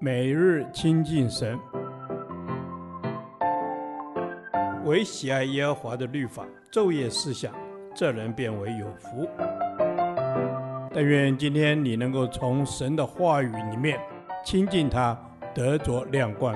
[0.00, 1.58] 每日亲近神，
[4.84, 7.54] 唯喜爱耶和华的律法，昼夜思想，
[7.94, 9.28] 这人便为有福。
[10.92, 13.98] 但愿今天你能够从神的话语里面
[14.44, 15.18] 亲近他，
[15.54, 16.54] 得着亮光。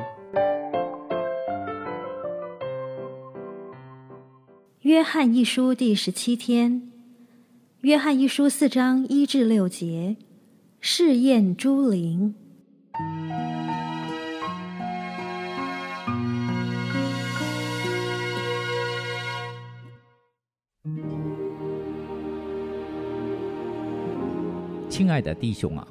[4.82, 6.90] 约翰一书第十七天，
[7.80, 10.16] 约翰一书四章一至六节，
[10.80, 12.34] 试验诸灵。
[24.98, 25.86] 亲爱的弟兄啊，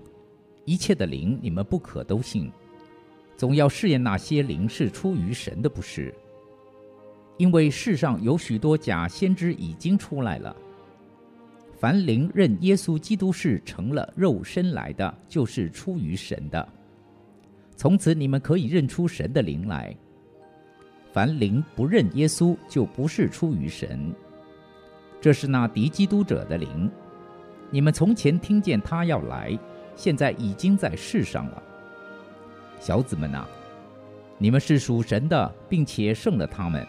[0.65, 2.51] 一切的灵你们不可都信，
[3.37, 6.13] 总要试验那些灵是出于神的，不是。
[7.37, 10.53] 因为世上有许多假先知已经出来了。
[11.79, 16.67] 凡灵认耶稣基督是成了肉身来的，就是出于神的。
[17.77, 19.95] 从此你们可以认出神的灵来。
[21.13, 24.13] 凡灵不认耶稣，就不是出于神。
[25.21, 26.91] 这是那敌基督者的灵。
[27.69, 29.57] 你们从前听见他要来，
[29.95, 31.63] 现在已经在世上了。
[32.79, 33.47] 小子们啊，
[34.37, 36.85] 你们是属神的，并且胜了他们。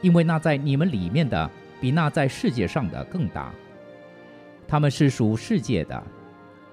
[0.00, 3.52] 因为那在你们里面的，比那在世界上的更大。
[4.66, 6.02] 他们是属世界的，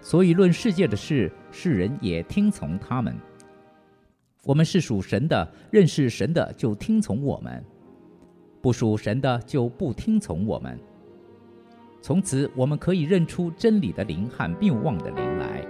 [0.02, 3.16] 所以论世界的事，世人也听从他们。
[4.44, 7.62] 我们是属神的，认识神的就听从我们；
[8.62, 10.80] 不属神的就不听从我们。
[12.08, 15.67] 从此，我们可以认出真理的灵和谬妄的灵来。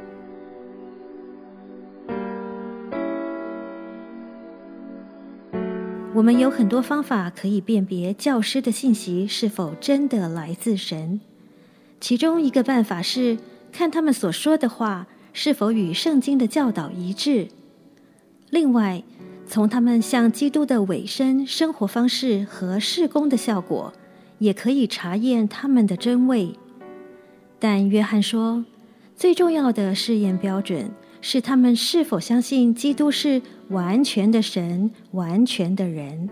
[6.13, 11.19] 我们有很多方法可以辨别教师的信息是否真的来自神。
[11.99, 13.39] 其中一个办法是
[13.71, 17.47] 看他们所说的话是否与圣经的教导一致。
[18.51, 19.01] 另外，
[19.47, 23.91] 从他们向基督的委身、生活方式和事工的效果，
[24.39, 26.53] 也可以查验他们的真伪。
[27.59, 28.63] 但约翰说，
[29.15, 36.29] 最重要的试验标准是他们是否相信基督是完全的神，完全的人。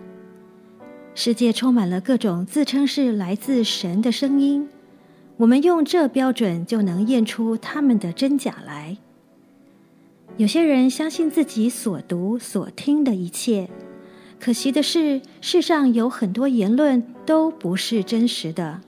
[1.14, 4.68] 世界充满了各种自称是来自神的声音，
[5.38, 8.98] 我们用这标准就能验出他们的真假来。
[10.36, 13.70] 有些人相信自己所读所听的一切，
[14.38, 18.80] 可惜的是，世上有很多言论都不是真实的。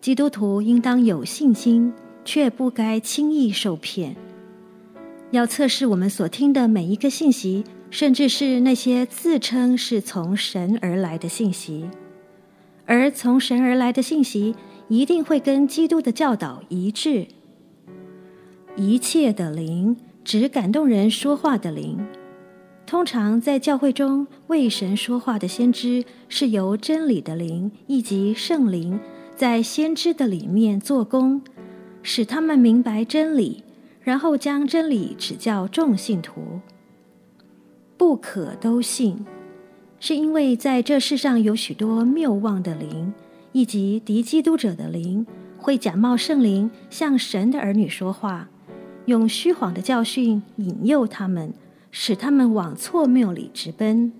[0.00, 1.92] 基督徒应当有信心，
[2.24, 4.16] 却不该轻易受骗。
[5.30, 11.88] 要测试我们所听的每一个信息，甚至是那些自称是从神而来的信息，
[12.84, 14.56] 而从神而来的信息
[14.88, 17.28] 一定会跟基督的教导一致。
[18.76, 21.98] 一切的灵指感动人说话的灵，
[22.90, 28.98] 通常在教会中为神说话的先知是由真理的灵以及圣灵
[29.36, 31.40] 在先知的里面做工，
[32.02, 33.62] 使他们明白真理。
[34.02, 36.58] 然后将真理指教众信徒，
[37.96, 39.24] 不可都信，
[40.00, 43.14] 是因为在这世上有许多谬妄的灵，
[43.52, 45.24] 以及敌基督者的灵，
[45.56, 48.48] 会假冒圣灵向神的儿女说话，
[49.04, 51.54] 用虚谎的教训引诱他们，
[51.90, 54.12] 使他们往错谬里直奔。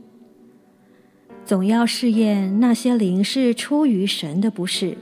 [1.44, 4.98] 总要试验那些灵是出于神的，不是？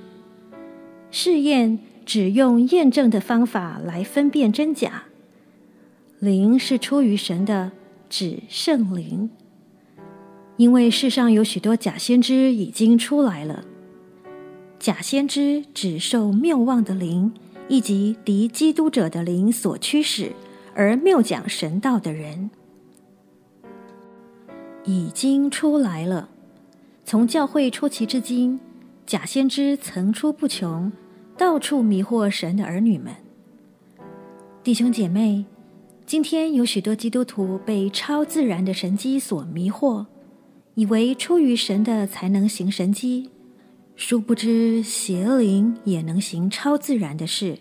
[1.10, 1.78] 试验。
[2.08, 5.02] 只用验证的方法来分辨真假，
[6.20, 7.72] 灵是出于神的，
[8.08, 9.28] 指圣灵。
[10.56, 13.62] 因为世上有许多假先知已经出来了，
[14.78, 17.30] 假先知只受谬妄的灵
[17.68, 20.32] 以及敌基督者的灵所驱使，
[20.74, 22.48] 而谬讲神道的人
[24.88, 26.30] 已经出来了。
[27.04, 28.58] 从教会初期至今，
[29.04, 30.90] 假先知层出不穷。
[31.36, 33.14] 到处迷惑神的儿女们，
[34.64, 35.44] 弟兄姐妹，
[36.04, 40.06] 今天有许多基督徒被超自然的神迹所迷惑，
[40.74, 43.30] 以为出于神的才能行神迹，
[43.94, 47.58] 殊不知邪灵也能行超自然的事。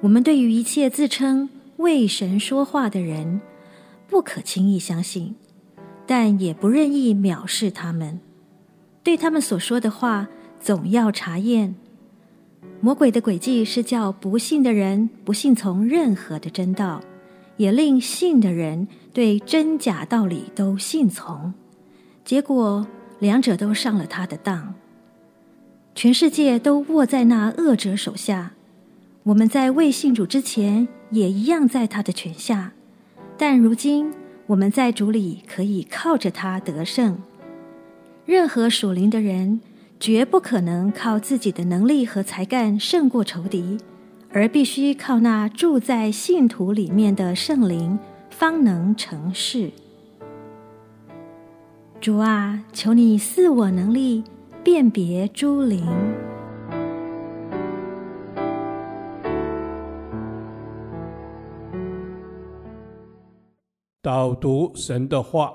[0.00, 3.40] 我们对于一切自称为神说话的人，
[4.06, 5.34] 不可轻易相信，
[6.06, 8.20] 但也不任意藐视他们。
[9.02, 10.28] 对他们所说的话，
[10.60, 11.74] 总要查验。
[12.80, 17.00] 魔鬼的诡计是叫不信的人不信从任何的真道，
[17.56, 21.54] 也令信的人对真假道理都信从，
[22.24, 22.86] 结果
[23.20, 24.74] 两者都上了他的当。
[25.94, 28.52] 全世界都握在那恶者手下。
[29.22, 32.72] 我们在未信主之前也一样在他的权下。
[33.38, 34.12] 但如今
[34.46, 37.18] 我们在主里可以靠着他得胜。
[38.26, 39.60] 任何属灵的人，
[39.98, 43.78] 绝不可能靠自己的能力和才干胜过仇敌，
[44.32, 47.98] 而必须靠那住在信徒里面的圣灵，
[48.30, 49.70] 方能成事。
[52.00, 54.24] 主啊，求你赐我能力
[54.62, 55.86] 辨别诸灵。
[64.04, 65.54] 导读神的话。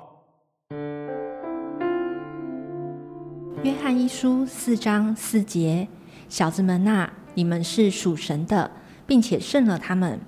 [3.61, 5.87] 约翰一书四章四节：
[6.27, 8.71] 小子们呐，你们是属神的，
[9.05, 10.19] 并且胜了他们，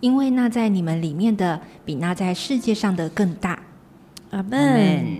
[0.00, 3.62] 因为那在你们里面的，比那在世界上的更大。
[4.30, 5.18] 阿门。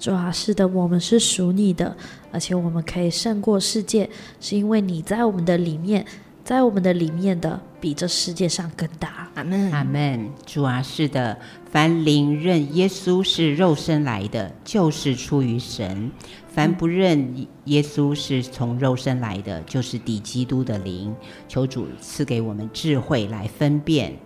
[0.00, 1.96] 主啊，是的，我们是属你的，
[2.32, 4.10] 而且我们可以胜过世界，
[4.40, 6.04] 是因为你在我们的里面，
[6.42, 9.28] 在我们的里面的，比这世界上更大。
[9.34, 9.70] 阿门。
[9.70, 10.30] 阿门。
[10.46, 11.38] 主啊，是的，
[11.70, 16.10] 凡灵认耶稣是肉身来的，就是出于神。
[16.48, 21.14] 凡不认耶稣是从肉身来的，就是抵基督的灵。
[21.46, 24.16] 求主赐给我们智慧来分辨。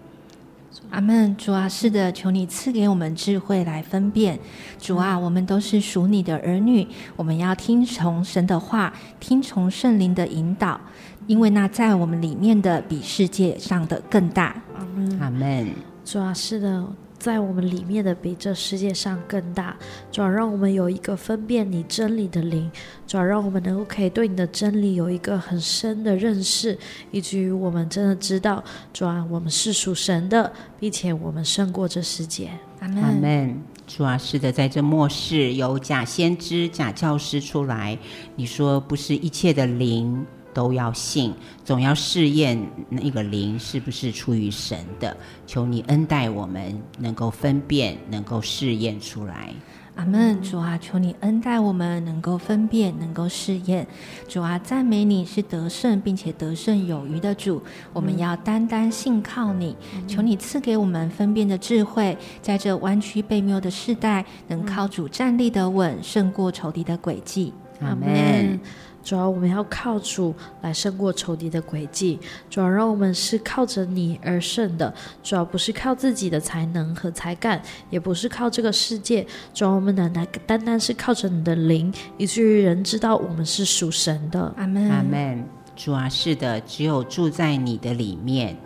[0.91, 1.37] 阿门。
[1.37, 4.39] 主啊，是的，求你赐给我们智慧来分辨。
[4.79, 10.81] 主啊，我们都是属你的儿女，我们要听从神的话，听从圣灵的引导，
[11.29, 14.61] 因为那在我们里面的比世界上的更大。
[14.75, 15.21] 阿门。
[15.21, 15.69] 阿门。
[16.05, 16.85] 主啊，是的。
[17.19, 19.77] 在我们里面的比这世界上更大，
[20.13, 22.71] 主要让我们有一个分辨你真理的灵，
[23.09, 26.79] 主要让我们能够可以对你的真理有一个很深的认识，
[27.11, 32.51] 以至于我们真的知道，主啊，我们是属神的，并且我们胜过这世界。
[32.79, 33.03] 阿门。
[33.03, 33.63] 阿门。
[33.89, 37.99] 主啊，是的，在这末世有假先知、假教师出来，
[38.37, 40.25] 你说不是一切的灵。
[40.59, 41.33] 都要信，
[41.65, 45.17] 总要试验那个灵是不是出于神的。
[45.47, 49.55] 求你恩待我们，能够分辨，能够试验出来。
[49.95, 50.43] 阿门。
[50.43, 53.87] 主啊，求你恩待我们，能够分辨，能够试验。
[54.27, 57.63] 主啊，赞美你是得胜并且得胜有余的主。
[57.93, 59.77] 我们要单单信靠你。
[60.09, 67.55] 求你赐给我们分辨的智慧，在这弯曲悖谬的世代，能靠主站立的稳，胜过仇敌的诡计。
[67.81, 68.59] 阿门。
[69.03, 72.19] 主要我们要靠主来胜过仇敌的诡计，
[72.51, 74.93] 主要让我们是靠着你而胜的，
[75.23, 77.61] 主要不是靠自己的才能和才干，
[77.91, 84.53] 也不是靠这个世界，主要我们单单单单是靠着你的灵，以至于人知道我们是属神的。
[84.57, 85.45] 阿门，阿门。
[85.75, 88.57] 主啊，是的，只有住在你的里面。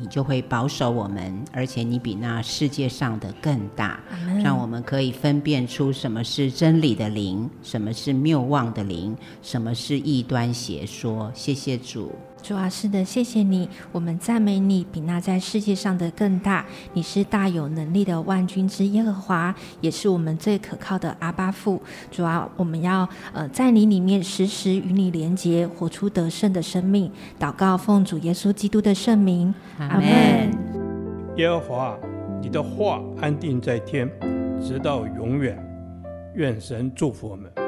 [0.00, 4.00] 你就会保守我们，而且你比那世界上的更大，
[4.42, 11.30] 让我们可以分辨出什么是真理的灵，什么是谬妄的灵，什么是异端邪说。
[11.34, 12.12] 谢谢主。
[12.42, 16.64] 主啊，是的，谢谢你，我们赞美你，比那在世界上的更大。
[16.94, 21.82] 你是大有能力的万军之耶和华，也是我们最可靠的阿巴父。
[22.10, 27.10] 主啊，我们要呃在你里面时时与你连结，活出得胜的生命。
[27.38, 30.50] 祷告奉主耶稣基督的圣名，阿门。
[31.36, 31.98] 耶和华，
[32.40, 34.10] 你的话安定在天，
[34.60, 35.62] 直到永远。
[36.34, 37.67] 愿神祝福我们。